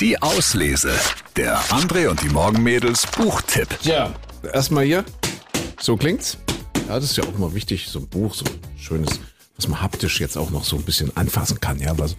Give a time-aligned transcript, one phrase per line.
[0.00, 0.92] Die Auslese.
[1.36, 3.68] Der André und die Morgenmädels Buchtipp.
[3.82, 4.12] Ja,
[4.52, 5.04] erstmal hier.
[5.80, 6.38] So klingt's.
[6.88, 9.20] Ja, das ist ja auch immer wichtig, so ein Buch, so ein schönes,
[9.56, 12.16] was man haptisch jetzt auch noch so ein bisschen anfassen kann, ja, was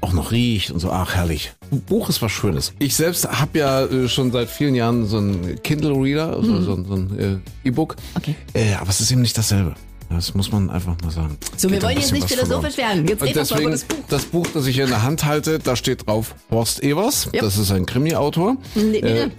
[0.00, 1.52] auch noch riecht und so, ach herrlich.
[1.72, 2.72] Ein Buch ist was Schönes.
[2.78, 6.74] Ich selbst habe ja äh, schon seit vielen Jahren so ein Kindle Reader, also so,
[6.74, 7.18] ein- so ein
[7.64, 7.96] äh, E-Book.
[8.16, 8.34] Okay.
[8.52, 9.74] Äh, aber es ist eben nicht dasselbe.
[10.10, 11.36] Das muss man einfach mal sagen.
[11.56, 12.98] So, wir Geht da wollen jetzt nicht philosophisch verloren.
[12.98, 13.08] werden.
[13.08, 14.08] Jetzt Und reden wir mal über deswegen, das Buch.
[14.08, 17.28] das Buch, das ich hier in der Hand halte, da steht drauf Horst Evers.
[17.32, 17.42] Ja.
[17.42, 18.56] Das ist ein Krimi-Autor.
[18.74, 19.30] Nee, nee, Äh,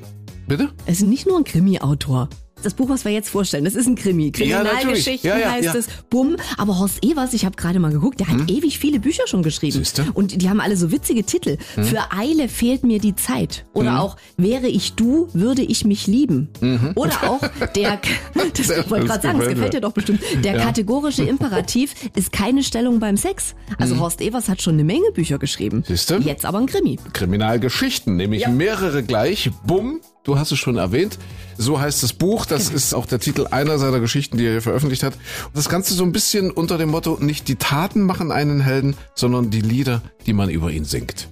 [0.47, 0.69] bitte?
[0.85, 2.29] Es ist nicht nur ein Krimi-Autor.
[2.65, 4.31] Das Buch, was wir jetzt vorstellen, das ist ein Krimi.
[4.31, 5.75] Kriminalgeschichten Ja, ja, heißt ja.
[5.75, 5.87] es.
[6.09, 6.35] Bumm.
[6.57, 9.77] Aber Horst Evers, ich habe gerade mal geguckt, der hat ewig viele Bücher schon geschrieben.
[9.77, 10.07] Siehste?
[10.15, 11.57] Und die haben alle so witzige Titel.
[11.75, 13.67] Für Eile fehlt mir die Zeit.
[13.73, 16.49] Oder auch Wäre ich du, würde ich mich lieben.
[16.95, 17.41] Oder auch
[17.75, 17.99] der,
[18.57, 20.21] das wollte gerade sagen, das gefällt dir doch bestimmt.
[20.43, 23.53] Der kategorische Imperativ ist keine Stellung beim Sex.
[23.77, 25.83] Also Horst Evers hat schon eine Menge Bücher geschrieben.
[25.87, 26.15] Siehste?
[26.15, 26.97] Jetzt aber ein Krimi.
[27.13, 29.51] Kriminalgeschichten, nämlich mehrere gleich.
[29.67, 31.17] Bumm, du hast es schon erwähnt.
[31.57, 32.45] So heißt das Buch.
[32.45, 32.75] Das Genau.
[32.75, 35.13] ist auch der Titel einer seiner Geschichten, die er hier veröffentlicht hat.
[35.45, 38.97] Und das Ganze so ein bisschen unter dem Motto, nicht die Taten machen einen Helden,
[39.13, 41.29] sondern die Lieder, die man über ihn singt.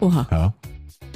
[0.00, 0.26] Oha.
[0.30, 0.54] Ja.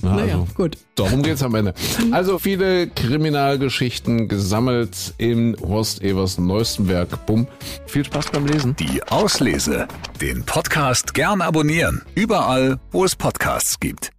[0.03, 0.77] Na, Naja, also, gut.
[0.97, 1.73] Darum geht's am Ende.
[2.13, 7.27] Also viele Kriminalgeschichten gesammelt in Horst Evers neuestem Werk.
[7.27, 7.47] Bumm.
[7.87, 8.77] Viel Spaß beim Lesen.
[8.77, 9.89] Die Auslese.
[10.21, 12.03] Den Podcast gern abonnieren.
[12.15, 14.11] Überall, wo es Podcasts gibt.